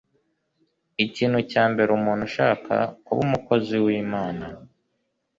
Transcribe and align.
Ikintu 1.05 1.39
cya 1.51 1.63
mbere 1.71 1.89
umuntu 1.97 2.23
ushaka 2.29 2.73
kuba 3.05 3.19
umukozi 3.27 3.75
w'Imana 3.85 4.45